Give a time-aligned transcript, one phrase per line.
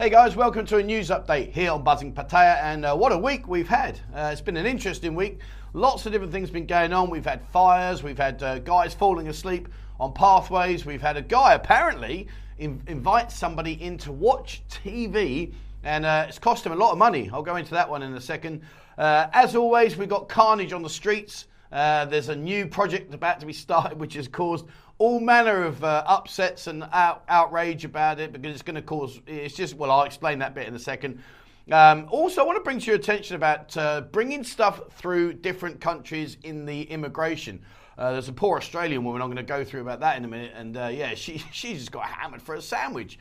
[0.00, 3.18] Hey guys, welcome to a news update here on Buzzin Pattaya, and uh, what a
[3.18, 4.00] week we've had.
[4.14, 5.40] Uh, it's been an interesting week.
[5.74, 7.10] Lots of different things been going on.
[7.10, 9.68] We've had fires, we've had uh, guys falling asleep
[10.00, 15.52] on pathways, we've had a guy apparently in- invite somebody in to watch TV,
[15.82, 17.28] and uh, it's cost him a lot of money.
[17.30, 18.62] I'll go into that one in a second.
[18.96, 21.46] Uh, as always, we've got carnage on the streets.
[21.70, 24.64] Uh, there's a new project about to be started, which has caused
[25.00, 29.18] all manner of uh, upsets and out, outrage about it because it's going to cause.
[29.26, 31.22] It's just well, I'll explain that bit in a second.
[31.72, 35.80] Um, also, I want to bring to your attention about uh, bringing stuff through different
[35.80, 37.62] countries in the immigration.
[37.96, 40.28] Uh, there's a poor Australian woman I'm going to go through about that in a
[40.28, 43.18] minute, and uh, yeah, she she just got hammered for a sandwich.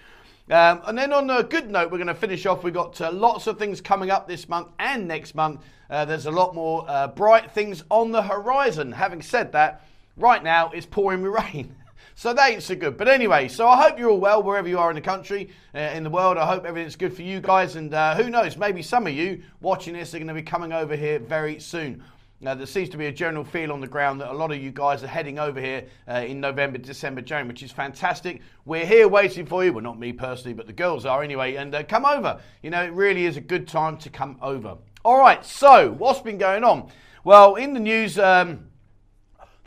[0.49, 2.61] Um, and then on a good note, we're going to finish off.
[2.61, 5.61] We've got uh, lots of things coming up this month and next month.
[5.89, 8.91] Uh, there's a lot more uh, bright things on the horizon.
[8.91, 9.85] Having said that,
[10.19, 11.75] Right now, it's pouring with rain.
[12.15, 12.97] So that ain't so good.
[12.97, 15.79] But anyway, so I hope you're all well wherever you are in the country, uh,
[15.79, 16.37] in the world.
[16.37, 17.77] I hope everything's good for you guys.
[17.77, 20.73] And uh, who knows, maybe some of you watching this are going to be coming
[20.73, 22.03] over here very soon.
[22.41, 24.61] Now, there seems to be a general feel on the ground that a lot of
[24.61, 28.41] you guys are heading over here uh, in November, December, January, which is fantastic.
[28.65, 29.71] We're here waiting for you.
[29.71, 31.55] Well, not me personally, but the girls are anyway.
[31.55, 32.41] And uh, come over.
[32.63, 34.75] You know, it really is a good time to come over.
[35.05, 36.91] All right, so what's been going on?
[37.23, 38.19] Well, in the news.
[38.19, 38.68] Um,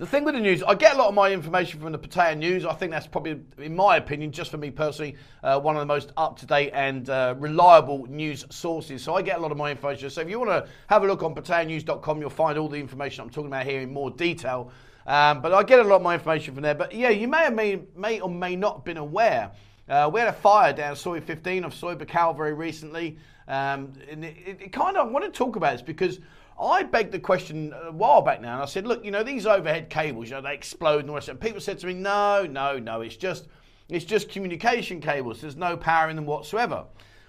[0.03, 2.36] the thing with the news, I get a lot of my information from the Pattaya
[2.36, 2.64] News.
[2.64, 5.14] I think that's probably, in my opinion, just for me personally,
[5.45, 9.00] uh, one of the most up to date and uh, reliable news sources.
[9.00, 10.11] So I get a lot of my information.
[10.11, 13.23] So if you want to have a look on PattayaNews.com, you'll find all the information
[13.23, 14.73] I'm talking about here in more detail.
[15.06, 16.75] Um, but I get a lot of my information from there.
[16.75, 19.53] But yeah, you may have may, may or may not have been aware.
[19.89, 23.19] Uh, we had a fire down Soi 15 of Soi Buakhao very recently.
[23.47, 26.19] Um, and it, it, it kind of, I want to talk about this because
[26.61, 29.47] I begged the question a while back now, and I said, look, you know, these
[29.47, 31.28] overhead cables, you know, they explode and all that.
[31.28, 33.48] And people said to me, no, no, no, it's just,
[33.89, 35.41] it's just communication cables.
[35.41, 36.84] There's no power in them whatsoever.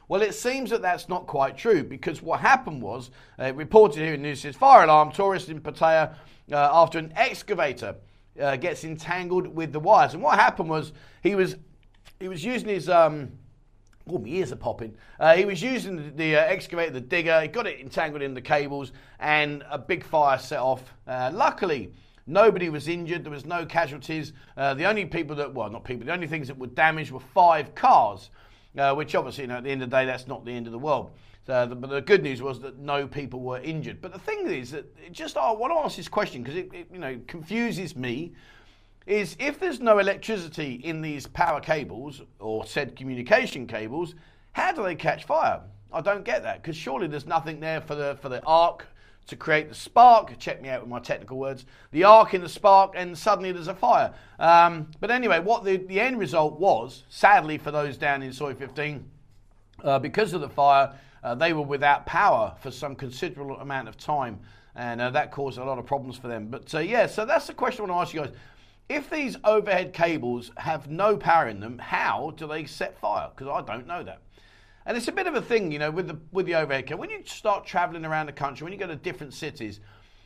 [0.07, 4.13] Well, it seems that that's not quite true because what happened was, uh, reported here
[4.13, 6.15] in news, says fire alarm, tourist in Pattaya
[6.51, 7.95] uh, after an excavator
[8.39, 10.13] uh, gets entangled with the wires.
[10.13, 10.91] And what happened was
[11.21, 11.55] he was
[12.19, 13.31] he was using his um,
[14.07, 14.95] Oh, my ears are popping.
[15.19, 17.41] Uh, he was using the, the uh, excavator, the digger.
[17.41, 20.93] He got it entangled in the cables, and a big fire set off.
[21.07, 21.93] Uh, luckily,
[22.27, 23.23] nobody was injured.
[23.23, 24.33] There was no casualties.
[24.57, 27.21] Uh, the only people that, well, not people, the only things that were damaged were
[27.21, 28.29] five cars,
[28.77, 30.65] uh, which obviously, you know, at the end of the day, that's not the end
[30.65, 31.11] of the world.
[31.45, 34.01] So, the, but the good news was that no people were injured.
[34.01, 36.87] But the thing is that just I want to ask this question because it, it,
[36.91, 38.33] you know, confuses me
[39.05, 44.15] is if there's no electricity in these power cables or said communication cables,
[44.53, 45.61] how do they catch fire?
[45.91, 48.87] I don't get that because surely there's nothing there for the for the arc
[49.27, 50.37] to create the spark.
[50.39, 51.65] Check me out with my technical words.
[51.91, 54.13] The arc in the spark, and suddenly there's a fire.
[54.39, 58.53] Um, but anyway, what the, the end result was, sadly for those down in Soi
[58.53, 59.09] 15,
[59.83, 60.93] uh, because of the fire,
[61.23, 64.39] uh, they were without power for some considerable amount of time.
[64.75, 66.47] And uh, that caused a lot of problems for them.
[66.47, 68.37] But uh, yeah, so that's the question I want to ask you guys.
[68.89, 73.29] If these overhead cables have no power in them, how do they set fire?
[73.35, 74.21] Because I don't know that.
[74.85, 76.99] And it's a bit of a thing, you know, with the with the overhead cable.
[76.99, 79.79] When you start traveling around the country, when you go to different cities,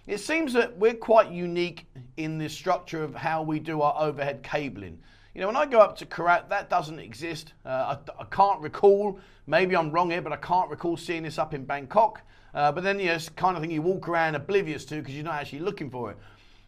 [0.07, 1.85] it seems that we're quite unique
[2.17, 4.97] in the structure of how we do our overhead cabling.
[5.35, 7.53] You know, when I go up to Korat, that doesn't exist.
[7.63, 11.38] Uh, I, I, can't recall, maybe I'm wrong here, but I can't recall seeing this
[11.38, 12.23] up in Bangkok.
[12.56, 15.13] Uh, but then, you know, it's kind of thing you walk around oblivious to because
[15.13, 16.17] you're not actually looking for it.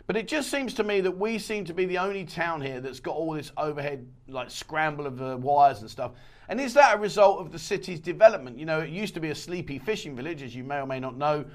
[0.10, 2.82] But it just seems to me that we seem to be the only town here
[2.82, 6.14] that's got all this overhead, like scramble of uh, wires and stuff.
[6.48, 8.58] And is that a result of the city's development?
[8.58, 11.00] You know, it used to be a sleepy fishing village, as you may or may
[11.00, 11.46] not know.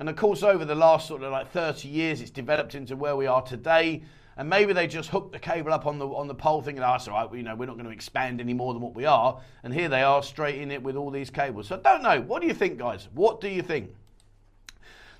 [0.00, 3.14] And of course, over the last sort of like 30 years, it's developed into where
[3.14, 4.02] we are today.
[4.36, 6.88] And maybe they just hooked the cable up on the on the pole, thinking, "Oh,
[6.88, 7.32] that's all right.
[7.32, 9.88] You know, we're not going to expand any more than what we are." And here
[9.88, 11.68] they are, straight in it with all these cables.
[11.68, 12.22] So I don't know.
[12.22, 13.08] What do you think, guys?
[13.14, 13.94] What do you think?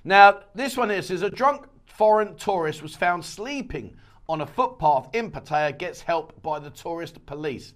[0.03, 3.95] Now, this one is, is a drunk foreign tourist was found sleeping
[4.27, 7.73] on a footpath in Pattaya, gets help by the tourist police.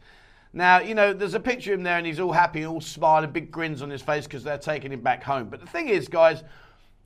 [0.54, 3.32] Now, you know, there's a picture of him there and he's all happy, all smiling,
[3.32, 5.50] big grins on his face because they're taking him back home.
[5.50, 6.44] But the thing is, guys,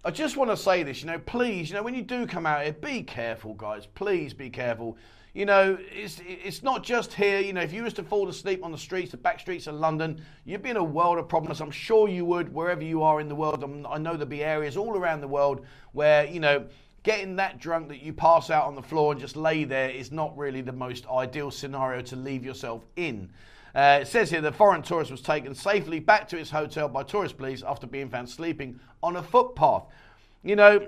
[0.05, 2.45] I just want to say this, you know, please, you know, when you do come
[2.45, 3.87] out here, be careful, guys.
[3.87, 4.97] Please be careful.
[5.33, 7.39] You know, it's it's not just here.
[7.39, 9.75] You know, if you was to fall asleep on the streets, the back streets of
[9.75, 11.61] London, you'd be in a world of problems.
[11.61, 13.63] I'm sure you would, wherever you are in the world.
[13.63, 16.65] I'm, I know there'll be areas all around the world where, you know,
[17.03, 20.11] getting that drunk that you pass out on the floor and just lay there is
[20.11, 23.29] not really the most ideal scenario to leave yourself in.
[23.75, 27.03] Uh, it says here the foreign tourist was taken safely back to his hotel by
[27.03, 29.83] tourist police after being found sleeping on a footpath.
[30.43, 30.87] You know,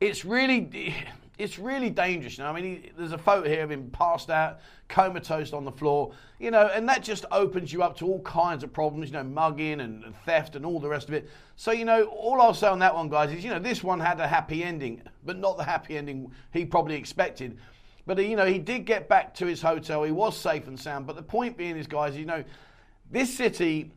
[0.00, 0.94] it's really
[1.38, 2.38] it's really dangerous.
[2.38, 5.64] You know, I mean, he, there's a photo here of him passed out, comatose on
[5.64, 6.12] the floor.
[6.38, 9.08] You know, and that just opens you up to all kinds of problems.
[9.08, 11.28] You know, mugging and, theft and all the rest of it.
[11.56, 13.98] So you know, all I'll say on that one, guys, is you know this one
[13.98, 17.58] had a happy ending, but not the happy ending he probably expected.
[18.06, 20.04] But you know, he did get back to his hotel.
[20.04, 21.06] He was safe and sound.
[21.06, 22.44] But the point being is, guys, you know,
[23.10, 23.92] this city,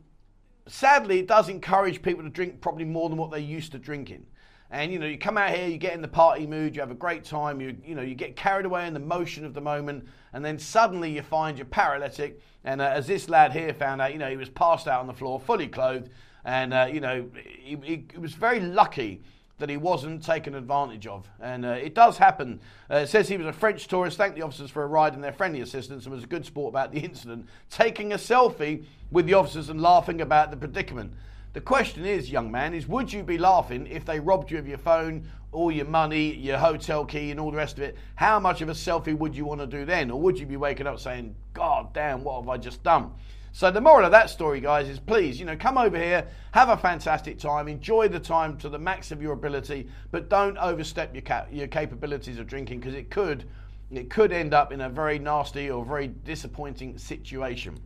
[0.66, 4.26] sadly, it does encourage people to drink probably more than what they're used to drinking.
[4.70, 6.90] And you know, you come out here, you get in the party mood, you have
[6.90, 9.60] a great time, you you know, you get carried away in the motion of the
[9.60, 12.40] moment, and then suddenly you find you're paralytic.
[12.64, 15.06] And uh, as this lad here found out, you know, he was passed out on
[15.06, 16.10] the floor, fully clothed,
[16.44, 17.26] and uh, you know,
[17.58, 19.22] he, he, was very lucky
[19.58, 21.28] that he wasn't taken advantage of.
[21.40, 22.60] And uh, it does happen.
[22.90, 25.24] Uh, it says he was a French tourist, thanked the officers for a ride and
[25.24, 29.26] their friendly assistance, and was a good sport about the incident, taking a selfie with
[29.26, 31.12] the officers and laughing about the predicament.
[31.54, 34.68] The question is, young man, is would you be laughing if they robbed you of
[34.68, 37.96] your phone, all your money, your hotel key, and all the rest of it?
[38.16, 40.10] How much of a selfie would you want to do then?
[40.10, 43.12] Or would you be waking up saying, God damn, what have I just done?
[43.52, 46.68] So the moral of that story, guys, is please, you know, come over here, have
[46.68, 51.14] a fantastic time, enjoy the time to the max of your ability, but don't overstep
[51.14, 53.48] your cap- your capabilities of drinking because it could
[53.90, 57.80] it could end up in a very nasty or very disappointing situation.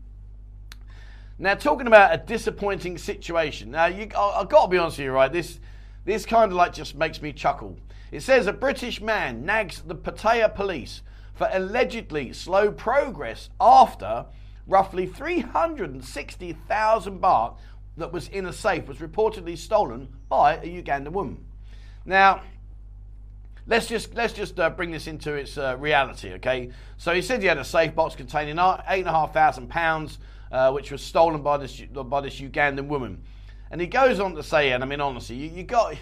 [1.42, 3.72] Now, talking about a disappointing situation.
[3.72, 5.32] Now, you, I, have got to be honest with you, right?
[5.32, 5.58] This,
[6.04, 7.76] this kind of like just makes me chuckle.
[8.12, 11.02] It says a British man nags the Pattaya police
[11.34, 14.26] for allegedly slow progress after
[14.68, 17.56] roughly 360,000 baht
[17.96, 21.44] that was in a safe was reportedly stolen by a Ugandan woman.
[22.04, 22.42] Now,
[23.66, 26.70] let's just let's just uh, bring this into its uh, reality, okay?
[26.98, 30.20] So he said he had a safe box containing eight and a half thousand pounds
[30.52, 33.22] uh, which was stolen by this by this Ugandan woman.
[33.70, 35.96] And he goes on to say, and I mean honestly, you, you got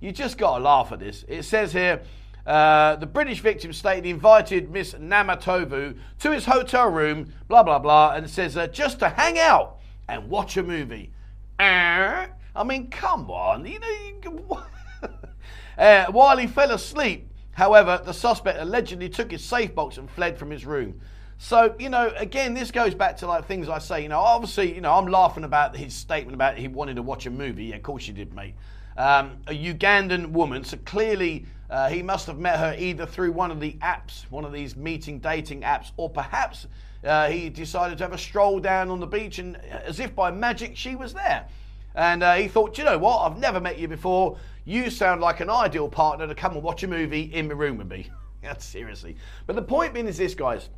[0.00, 1.24] you just got to laugh at this.
[1.28, 2.02] It says here.
[2.46, 7.78] Uh, the British victim stated he invited Miss Namatovu to his hotel room, blah blah
[7.78, 9.76] blah, and says uh, just to hang out
[10.08, 11.12] and watch a movie.
[11.58, 12.26] Uh,
[12.56, 13.88] I mean, come on, you know.
[14.24, 14.58] You,
[15.78, 20.38] uh, while he fell asleep, however, the suspect allegedly took his safe box and fled
[20.38, 21.00] from his room.
[21.42, 24.02] So, you know, again, this goes back to like things I say.
[24.02, 27.24] You know, obviously, you know, I'm laughing about his statement about he wanted to watch
[27.24, 27.64] a movie.
[27.64, 28.54] Yeah, of course you did, mate.
[28.98, 33.50] Um, a Ugandan woman, so clearly uh, he must have met her either through one
[33.50, 36.66] of the apps, one of these meeting dating apps, or perhaps
[37.04, 40.14] uh, he decided to have a stroll down on the beach and uh, as if
[40.14, 41.48] by magic she was there.
[41.94, 44.36] And uh, he thought, you know what, I've never met you before.
[44.66, 47.78] You sound like an ideal partner to come and watch a movie in my room
[47.78, 48.10] with me.
[48.42, 49.16] That's seriously.
[49.46, 50.68] But the point being is this, guys.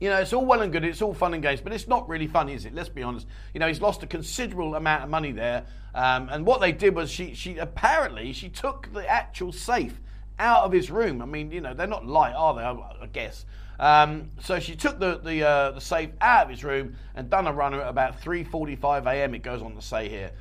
[0.00, 2.08] You know, it's all well and good, it's all fun and games, but it's not
[2.08, 2.74] really fun, is it?
[2.74, 3.26] Let's be honest.
[3.52, 5.64] You know, he's lost a considerable amount of money there.
[5.94, 10.00] Um, and what they did was she, she apparently she took the actual safe
[10.38, 11.22] out of his room.
[11.22, 12.62] I mean, you know, they're not light, are they?
[12.62, 13.46] I, guess.
[13.78, 17.46] Um, so she took the the, uh, the safe out of his room and done
[17.46, 19.34] a runner at about 3:45 a.m.
[19.34, 20.32] It goes on to say here.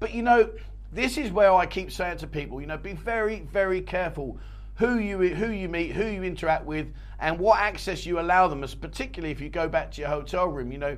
[0.00, 0.50] But you know,
[0.92, 4.38] this is where I keep saying to people, you know, be very very careful
[4.76, 8.64] who you who you meet, who you interact with, and what access you allow them.
[8.64, 10.96] As particularly if you go back to your hotel room, you know.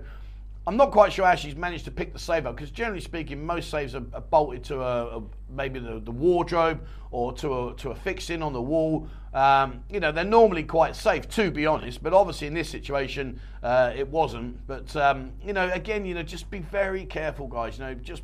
[0.67, 3.44] I'm not quite sure how she's managed to pick the save up because generally speaking,
[3.44, 6.81] most saves are, are bolted to a, a maybe the, the, wardrobe
[7.11, 9.06] or to a to a fixing on the wall.
[9.35, 13.38] Um, you know, they're normally quite safe to be honest, but obviously in this situation,
[13.62, 14.67] uh, it wasn't.
[14.67, 17.79] But um, you know, again, you know, just be very careful, guys.
[17.79, 18.23] You know, just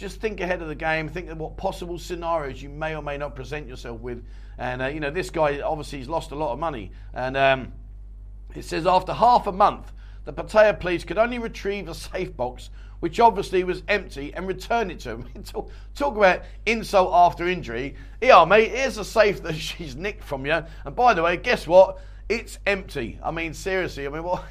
[0.00, 1.08] just think ahead of the game.
[1.08, 4.24] Think of what possible scenarios you may or may not present yourself with
[4.60, 6.92] and, uh, you know, this guy obviously has lost a lot of money.
[7.14, 7.72] And um,
[8.54, 9.90] it says after half a month,
[10.26, 12.68] the Pattaya police could only retrieve a safe box,
[13.00, 15.28] which obviously was empty, and return it to him.
[15.44, 17.94] talk, talk, about insult after injury.
[18.20, 20.62] Yeah, mate, here's a safe that she's nicked from you.
[20.84, 21.98] And by the way, guess what?
[22.28, 23.18] It's empty.
[23.22, 24.44] I mean, seriously, I mean, what?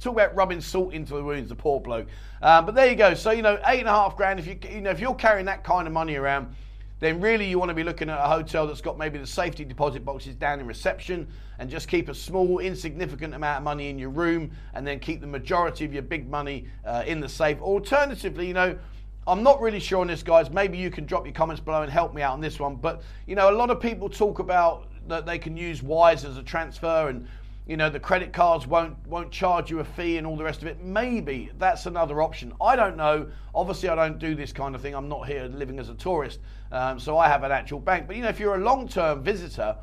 [0.00, 2.06] Talk about rubbing salt into the wounds, the poor bloke.
[2.42, 3.14] Um, but there you go.
[3.14, 4.38] So you know, eight and a half grand.
[4.38, 6.54] If you you know if you're carrying that kind of money around,
[6.98, 9.64] then really you want to be looking at a hotel that's got maybe the safety
[9.64, 13.98] deposit boxes down in reception and just keep a small, insignificant amount of money in
[13.98, 17.60] your room and then keep the majority of your big money uh, in the safe.
[17.60, 18.78] Alternatively, you know,
[19.26, 20.50] I'm not really sure on this, guys.
[20.50, 22.76] Maybe you can drop your comments below and help me out on this one.
[22.76, 26.36] But, you know, a lot of people talk about that they can use Wise as
[26.38, 27.26] a transfer and
[27.66, 30.62] you know the credit cards won't won't charge you a fee and all the rest
[30.62, 30.80] of it.
[30.80, 32.52] Maybe that's another option.
[32.60, 33.28] I don't know.
[33.54, 34.94] Obviously i don't do this kind of thing.
[34.94, 38.06] I'm not here living as a tourist um, so i have an actual bank.
[38.06, 39.76] But you know if you're a long-term visitor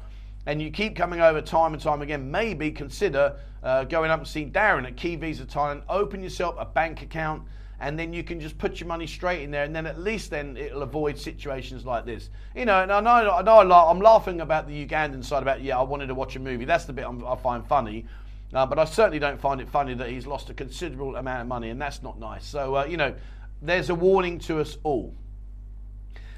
[0.46, 4.28] and you keep coming over time and time again maybe consider uh, going up and
[4.28, 5.84] see darren at key visa thailand.
[5.90, 7.44] Open yourself a bank account
[7.84, 10.30] and then you can just put your money straight in there, and then at least
[10.30, 12.30] then it'll avoid situations like this.
[12.56, 15.78] You know, and I know, I know I'm laughing about the Ugandan side about, yeah,
[15.78, 16.64] I wanted to watch a movie.
[16.64, 18.06] That's the bit I'm, i find funny.
[18.54, 21.48] Uh, but I certainly don't find it funny that he's lost a considerable amount of
[21.48, 22.46] money, and that's not nice.
[22.46, 23.14] So, uh, you know,
[23.62, 25.14] there's a warning to us all.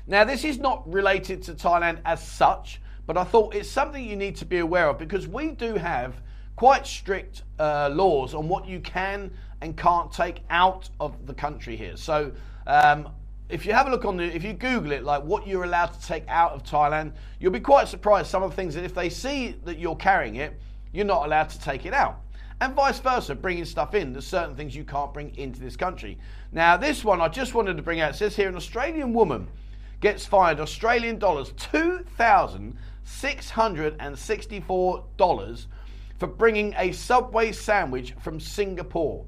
[0.07, 4.15] Now, this is not related to Thailand as such, but I thought it's something you
[4.15, 6.15] need to be aware of because we do have
[6.55, 9.29] quite strict uh, laws on what you can
[9.65, 11.97] and can't take out of the country here.
[11.97, 12.31] So,
[12.67, 13.09] um,
[13.49, 15.87] if you have a look on the, if you Google it, like what you're allowed
[15.87, 18.95] to take out of Thailand, you'll be quite surprised some of the things that if
[18.95, 20.59] they see that you're carrying it,
[20.93, 22.21] you're not allowed to take it out.
[22.61, 24.13] And vice versa, bringing stuff in.
[24.13, 26.17] There's certain things you can't bring into this country.
[26.53, 28.11] Now, this one I just wanted to bring out.
[28.11, 29.47] It says here an Australian woman
[29.99, 35.65] gets fined Australian dollars two thousand $664
[36.17, 39.25] for bringing a Subway sandwich from Singapore.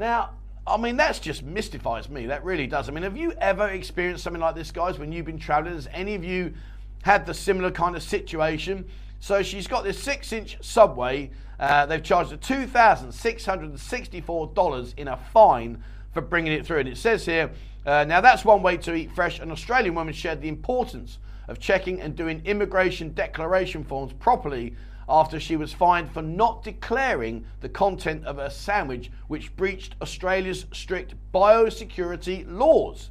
[0.00, 0.30] Now,
[0.66, 2.24] I mean, that just mystifies me.
[2.24, 2.88] That really does.
[2.88, 5.74] I mean, have you ever experienced something like this, guys, when you've been traveling?
[5.74, 6.54] Has any of you
[7.02, 8.88] had the similar kind of situation?
[9.18, 11.32] So she's got this six inch Subway.
[11.58, 16.78] Uh, they've charged her $2,664 in a fine for bringing it through.
[16.78, 17.50] And it says here,
[17.84, 19.38] uh, now that's one way to eat fresh.
[19.38, 21.18] An Australian woman shared the importance
[21.50, 24.74] of checking and doing immigration declaration forms properly
[25.08, 30.66] after she was fined for not declaring the content of her sandwich which breached Australia's
[30.72, 33.10] strict biosecurity laws.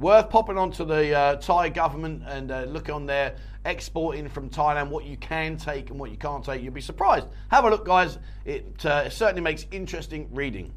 [0.00, 4.88] Worth popping onto the uh, Thai government and uh, look on there exporting from Thailand,
[4.88, 6.62] what you can take and what you can't take.
[6.62, 7.26] You'll be surprised.
[7.50, 8.18] Have a look, guys.
[8.46, 10.72] It, uh, certainly makes interesting reading.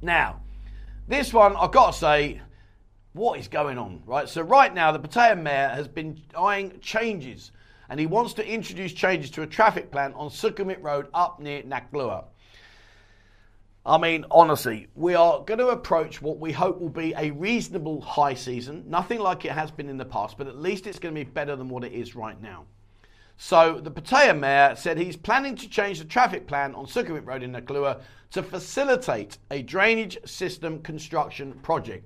[0.00, 0.40] Now,
[1.06, 2.40] this one, I've got to say,
[3.12, 4.26] what is going on, right?
[4.26, 7.52] So, right now, the Pattaya mayor has been eyeing changes
[7.90, 11.62] and he wants to introduce changes to a traffic plan on Sukhumvit Road up near
[11.62, 12.24] Naklua.
[13.88, 18.02] I mean, honestly, we are going to approach what we hope will be a reasonable
[18.02, 18.84] high season.
[18.86, 21.28] Nothing like it has been in the past, but at least it's going to be
[21.28, 22.66] better than what it is right now.
[23.38, 27.42] So the Pattaya mayor said he's planning to change the traffic plan on Sukhumvit Road
[27.42, 28.02] in Naklua
[28.32, 32.04] to facilitate a drainage system construction project.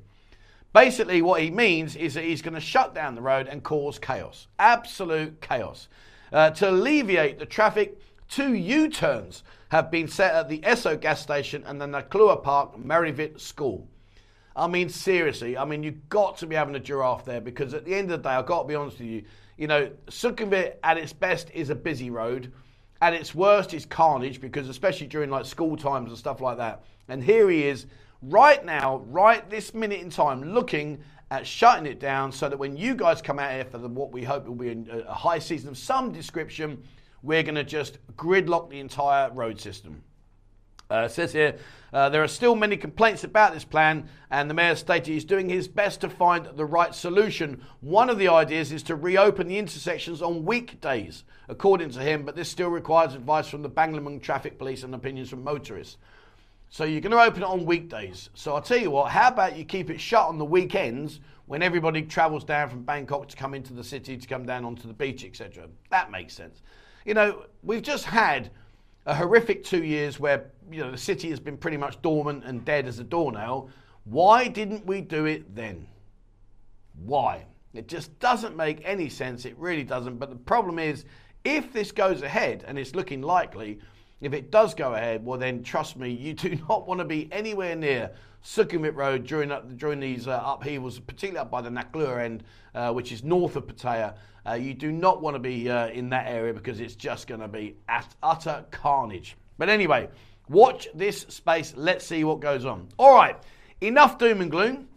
[0.73, 3.99] Basically, what he means is that he's going to shut down the road and cause
[3.99, 5.89] chaos, absolute chaos,
[6.33, 7.99] uh, to alleviate the traffic
[8.33, 12.79] Two U turns have been set at the Esso gas station and the Naklua Park
[12.79, 13.87] Merivit School.
[14.57, 17.85] I mean, seriously, I mean, you've got to be having a giraffe there because at
[17.85, 19.25] the end of the day, I've got to be honest with you,
[19.59, 22.51] you know, Sukhumvit at its best is a busy road.
[23.03, 26.85] At its worst is carnage because, especially during like school times and stuff like that.
[27.09, 27.85] And here he is
[28.23, 32.79] right now, right this minute in time, looking at shutting it down so that when
[32.79, 35.39] you guys come out here for the, what we hope will be a, a high
[35.39, 36.83] season of some description,
[37.23, 40.03] we're going to just gridlock the entire road system.
[40.91, 41.57] Uh, says here,
[41.95, 45.49] uh, there are still many complaints about this plan, and the mayor stated he's doing
[45.49, 47.63] his best to find the right solution.
[47.81, 52.37] One of the ideas is to reopen the intersections on weekdays, according to him, but
[52.37, 55.97] this still requires advice from the Banglamung Traffic Police and opinions from motorists.
[56.69, 58.31] So you're going to open it on weekdays.
[58.35, 61.63] So I'll tell you what, how about you keep it shut on the weekends when
[61.63, 64.95] everybody travels down from Bangkok to come into the city, to come down onto the
[64.95, 65.69] beach, etc.
[65.91, 66.63] That makes sense.
[67.05, 68.51] You know, we've just had
[69.07, 72.65] a horrific two years where you know the city has been pretty much dormant and
[72.65, 73.71] dead as a doornail.
[74.05, 75.87] Why didn't we do it then?
[77.05, 77.47] Why?
[77.75, 79.45] It just doesn't make any sense.
[79.45, 80.19] It really doesn't.
[80.19, 81.05] But the problem is,
[81.45, 83.81] if this goes ahead, and it's looking likely,
[84.23, 87.29] if it does go ahead, well then trust me, you do not want to be
[87.31, 88.13] anywhere near
[88.45, 93.13] Sukhumvit Road during during these uh, upheavals, particularly up by the Naklua end, uh, which
[93.13, 94.15] is north of Pattaya.
[94.47, 97.41] Uh, you do not want to be uh, in that area because it's just going
[97.41, 97.77] to be
[98.23, 99.37] utter carnage.
[99.59, 100.09] But anyway,
[100.49, 101.75] watch this space.
[101.77, 102.89] Let's see what goes on.
[102.99, 103.37] All right,
[103.81, 104.89] enough doom and gloom.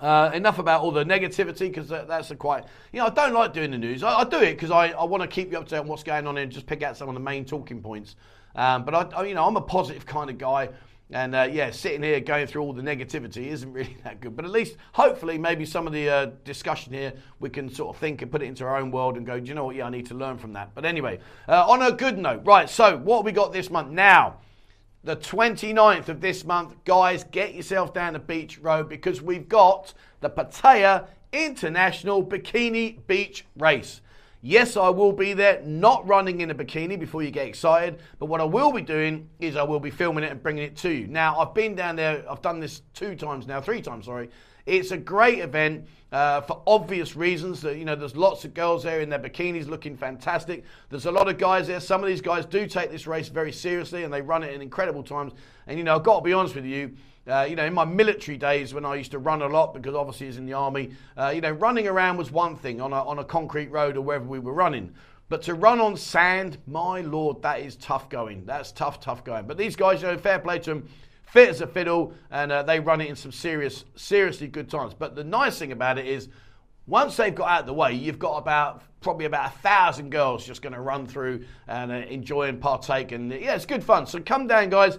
[0.00, 3.34] Uh, enough about all the negativity because that, that's a quite, you know, I don't
[3.34, 4.02] like doing the news.
[4.02, 5.88] I, I do it because I, I want to keep you up to date on
[5.88, 8.16] what's going on and just pick out some of the main talking points.
[8.54, 10.70] Um, but I, I, you know, I'm a positive kind of guy.
[11.12, 14.36] And uh, yeah, sitting here going through all the negativity isn't really that good.
[14.36, 18.00] But at least, hopefully, maybe some of the uh, discussion here, we can sort of
[18.00, 19.76] think and put it into our own world and go, do you know what?
[19.76, 20.70] Yeah, I need to learn from that.
[20.74, 23.90] But anyway, uh, on a good note, right, so what we got this month?
[23.90, 24.36] Now,
[25.02, 29.94] the 29th of this month, guys, get yourself down to Beach Road because we've got
[30.20, 34.00] the Pattaya International Bikini Beach Race.
[34.42, 38.26] Yes, I will be there, not running in a bikini before you get excited, but
[38.26, 40.90] what I will be doing is I will be filming it and bringing it to
[40.90, 41.06] you.
[41.06, 44.30] Now, I've been down there, I've done this two times now, three times, sorry.
[44.64, 47.60] It's a great event uh, for obvious reasons.
[47.62, 50.64] That you know, there's lots of girls there in their bikinis looking fantastic.
[50.88, 51.80] There's a lot of guys there.
[51.80, 54.62] Some of these guys do take this race very seriously and they run it in
[54.62, 55.32] incredible times.
[55.66, 56.94] And you know, I've got to be honest with you.
[57.26, 59.94] Uh, you know, in my military days when I used to run a lot, because
[59.94, 63.04] obviously as in the army, uh, you know, running around was one thing on a,
[63.04, 64.92] on a concrete road or wherever we were running.
[65.28, 68.46] But to run on sand, my lord, that is tough going.
[68.46, 69.46] That's tough, tough going.
[69.46, 70.88] But these guys, you know, fair play to them,
[71.26, 74.94] fit as a fiddle, and uh, they run it in some serious, seriously good times.
[74.94, 76.28] But the nice thing about it is,
[76.86, 80.44] once they've got out of the way, you've got about probably about a thousand girls
[80.44, 83.12] just going to run through and uh, enjoy and partake.
[83.12, 84.06] And yeah, it's good fun.
[84.06, 84.98] So come down, guys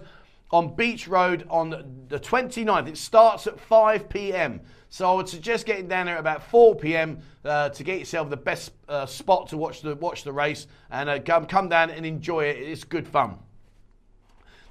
[0.52, 1.70] on Beach Road on
[2.08, 2.88] the 29th.
[2.88, 4.60] It starts at 5 p.m.
[4.90, 7.20] So I would suggest getting down there at about 4 p.m.
[7.44, 11.08] Uh, to get yourself the best uh, spot to watch the watch the race and
[11.08, 12.58] uh, come come down and enjoy it.
[12.58, 13.38] It's good fun.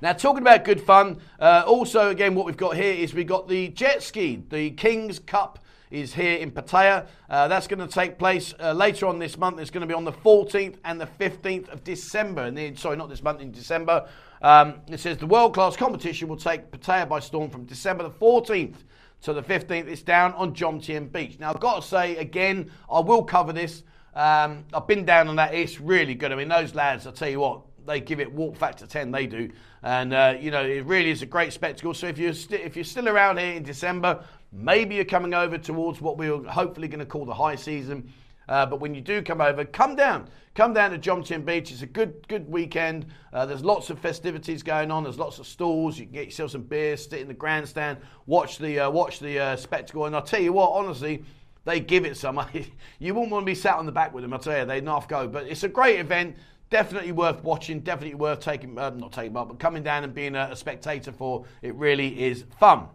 [0.01, 3.47] Now, talking about good fun, uh, also again, what we've got here is we've got
[3.47, 5.59] the jet ski, the King's Cup
[5.91, 7.07] is here in Pattaya.
[7.29, 9.59] Uh, that's going to take place uh, later on this month.
[9.59, 12.51] It's going to be on the 14th and the 15th of December.
[12.75, 14.07] Sorry, not this month, in December.
[14.41, 18.09] Um, it says the world class competition will take Pattaya by storm from December the
[18.09, 18.77] 14th
[19.21, 19.87] to the 15th.
[19.87, 21.39] It's down on Jomtien Beach.
[21.39, 23.83] Now, I've got to say again, I will cover this.
[24.15, 25.53] Um, I've been down on that.
[25.53, 26.31] It's really good.
[26.31, 29.25] I mean, those lads, I tell you what, they give it walk factor 10 they
[29.25, 29.49] do
[29.83, 32.75] and uh, you know it really is a great spectacle so if you're st- if
[32.75, 36.99] you're still around here in december maybe you're coming over towards what we're hopefully going
[36.99, 38.11] to call the high season
[38.49, 41.81] uh, but when you do come over come down come down to Jomtien Beach it's
[41.81, 45.97] a good good weekend uh, there's lots of festivities going on there's lots of stalls
[45.97, 49.39] you can get yourself some beer sit in the grandstand watch the uh, watch the
[49.39, 51.23] uh, spectacle and i'll tell you what honestly
[51.63, 52.43] they give it some.
[52.99, 54.65] you wouldn't want to be sat on the back with them, I'll tell you.
[54.65, 55.27] They enough go.
[55.27, 56.35] But it's a great event
[56.69, 60.35] definitely worth watching, definitely worth taking, uh, not taking part, but coming down and being
[60.35, 61.45] a, a spectator for.
[61.61, 62.87] It really is fun.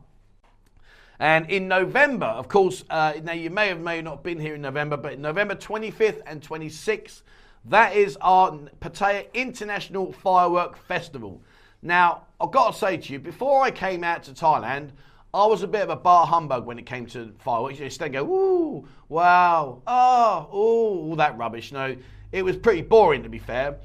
[1.19, 4.61] And in November, of course, uh, now you may have may not been here in
[4.61, 7.23] November, but November 25th and 26th,
[7.67, 11.43] that is our Pattaya International Firework Festival.
[11.83, 14.91] Now, I've got to say to you, before I came out to Thailand,
[15.33, 17.79] I was a bit of a bar humbug when it came to fireworks.
[17.79, 21.73] You just go, ooh, wow, oh, ooh, all that rubbish.
[21.73, 21.97] No,
[22.33, 23.77] it was pretty boring, to be fair.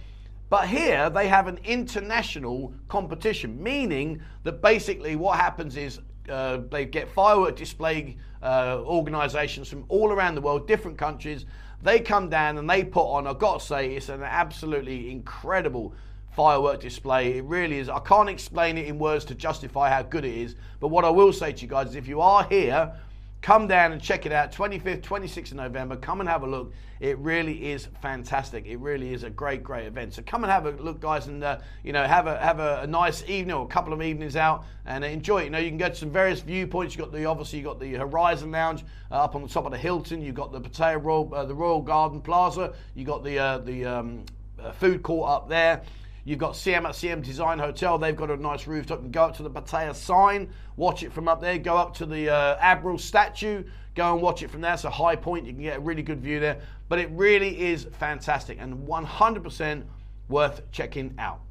[0.49, 6.85] But here they have an international competition, meaning that basically what happens is uh, they
[6.85, 11.45] get firework display uh, organisations from all around the world, different countries.
[11.83, 15.93] They come down and they put on, I've got to say, it's an absolutely incredible
[16.31, 17.37] firework display.
[17.37, 17.89] It really is.
[17.89, 20.55] I can't explain it in words to justify how good it is.
[20.79, 22.93] But what I will say to you guys is if you are here
[23.41, 24.51] Come down and check it out.
[24.51, 25.95] 25th, 26th of November.
[25.95, 26.73] Come and have a look.
[26.99, 28.67] It really is fantastic.
[28.67, 30.13] It really is a great, great event.
[30.13, 32.81] So come and have a look, guys, and uh, you know have a have a,
[32.81, 35.43] a, nice evening or a couple of evenings out and enjoy it.
[35.45, 36.95] You know, you can go to some various viewpoints.
[36.95, 39.71] You got the obviously you got the Horizon Lounge uh, up on the top of
[39.71, 40.21] the Hilton.
[40.21, 42.75] You got the Pattaya Royal, uh, the Royal Garden Plaza.
[42.93, 44.25] You got the uh, the um,
[44.59, 45.81] uh, food court up there.
[46.23, 47.97] You've got Siam at Siam Design Hotel.
[47.97, 48.99] They've got a nice rooftop.
[48.99, 51.57] You can go up to the Pattaya sign, watch it from up there.
[51.57, 53.63] Go up to the uh, Admiral statue,
[53.95, 54.73] go and watch it from there.
[54.73, 55.45] It's a high point.
[55.45, 56.61] You can get a really good view there.
[56.89, 59.83] But it really is fantastic and 100%
[60.29, 61.41] worth checking out.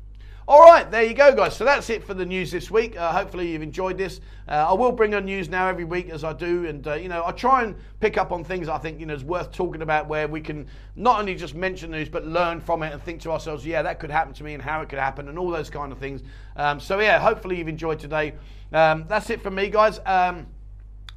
[0.51, 1.55] All right, there you go, guys.
[1.55, 2.99] So that's it for the news this week.
[2.99, 4.21] Uh, hopefully you've enjoyed this.
[4.49, 7.09] Uh, I will bring on news now every week as I do, and uh, you
[7.09, 9.81] know I try and pick up on things I think you know is worth talking
[9.81, 13.21] about, where we can not only just mention news but learn from it and think
[13.21, 15.51] to ourselves, yeah, that could happen to me and how it could happen and all
[15.51, 16.21] those kind of things.
[16.57, 18.35] Um, so yeah, hopefully you've enjoyed today.
[18.73, 20.01] Um, that's it for me, guys.
[20.05, 20.49] Um,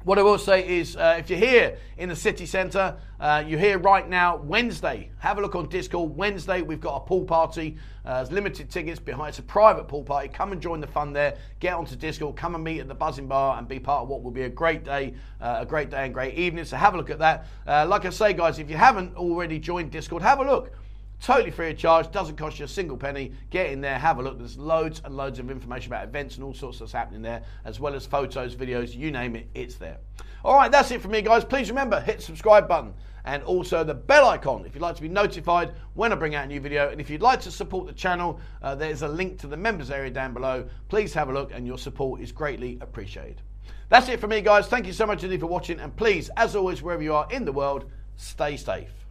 [0.04, 3.58] what I will say is, uh, if you're here in the city centre, uh, you're
[3.58, 5.10] here right now, Wednesday.
[5.18, 6.14] Have a look on Discord.
[6.14, 7.78] Wednesday, we've got a pool party.
[8.04, 9.30] Uh, there's limited tickets behind.
[9.30, 10.28] It's a private pool party.
[10.28, 11.38] Come and join the fun there.
[11.58, 12.36] Get onto Discord.
[12.36, 14.50] Come and meet at the Buzzin Bar and be part of what will be a
[14.50, 16.66] great day, uh, a great day and great evening.
[16.66, 17.46] So have a look at that.
[17.66, 20.72] Uh, like I say, guys, if you haven't already joined Discord, have a look.
[21.24, 23.32] Totally free of charge, doesn't cost you a single penny.
[23.48, 24.36] Get in there, have a look.
[24.36, 27.80] There's loads and loads of information about events and all sorts that's happening there, as
[27.80, 29.96] well as photos, videos, you name it, it's there.
[30.44, 31.42] All right, that's it from me, guys.
[31.42, 32.92] Please remember, hit the subscribe button
[33.24, 36.44] and also the bell icon if you'd like to be notified when I bring out
[36.44, 36.90] a new video.
[36.90, 39.90] And if you'd like to support the channel, uh, there's a link to the members
[39.90, 40.68] area down below.
[40.90, 43.40] Please have a look, and your support is greatly appreciated.
[43.88, 44.66] That's it from me, guys.
[44.66, 47.46] Thank you so much indeed for watching, and please, as always, wherever you are in
[47.46, 49.03] the world, stay safe.